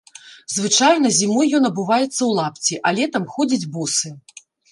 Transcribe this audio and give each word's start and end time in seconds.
Звычайна 0.53 1.07
зімой 1.17 1.47
ён 1.57 1.67
абуваецца 1.69 2.09
ў 2.09 2.31
лапці, 2.39 2.79
а 2.87 2.95
летам 3.03 3.23
ходзіць 3.37 3.69
босы. 3.77 4.09